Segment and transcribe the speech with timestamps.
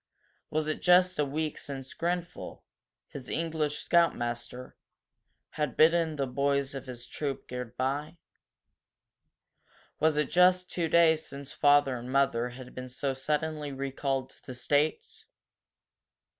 [0.49, 2.63] Was it just a week since Grenfel,
[3.09, 4.75] his English scoutmaster,
[5.51, 8.17] had bidden the boys of his troop goodbye?
[9.99, 14.43] Was it just two days since father and mother had been so suddenly recalled to
[14.43, 15.25] the States?